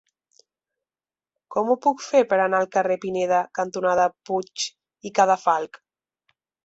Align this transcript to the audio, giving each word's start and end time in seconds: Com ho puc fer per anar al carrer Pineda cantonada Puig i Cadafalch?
Com 1.55 1.69
ho 1.69 1.75
puc 1.83 2.01
fer 2.05 2.21
per 2.31 2.39
anar 2.45 2.61
al 2.65 2.69
carrer 2.77 2.97
Pineda 3.03 3.43
cantonada 3.59 4.09
Puig 4.31 4.67
i 5.11 5.13
Cadafalch? 5.21 5.79